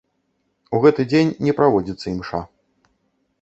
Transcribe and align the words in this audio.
У 0.77 0.79
гэты 0.85 1.05
дзень 1.11 1.33
не 1.49 1.53
праводзіцца 1.59 2.05
імша. 2.15 2.41